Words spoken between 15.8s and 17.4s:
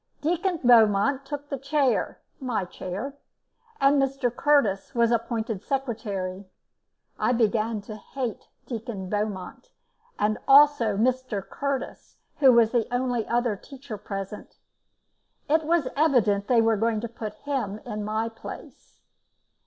evident they were going to put